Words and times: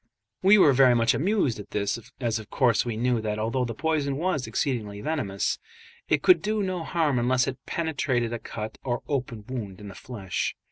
We 0.41 0.57
were 0.57 0.73
very 0.73 0.95
much 0.95 1.13
amused 1.13 1.59
at 1.59 1.69
this, 1.69 1.99
as 2.19 2.39
of 2.39 2.49
course 2.49 2.83
we 2.83 2.97
knew 2.97 3.21
that 3.21 3.37
although 3.37 3.65
the 3.65 3.75
poison 3.75 4.17
was 4.17 4.47
exceedingly 4.47 4.99
venomous, 4.99 5.59
it 6.09 6.23
could 6.23 6.41
do 6.41 6.63
no 6.63 6.83
harm 6.83 7.19
unless 7.19 7.45
it 7.47 7.63
penetrated 7.67 8.33
a 8.33 8.39
cut 8.39 8.79
or 8.83 9.03
open 9.07 9.45
wound 9.47 9.79
in 9.79 9.89
the 9.89 9.93
flesh. 9.93 10.55